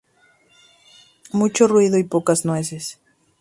Mucho 1.31 1.67
ruido 1.67 1.99
y 1.99 2.03
pocas 2.03 2.43
nueces. 2.43 2.99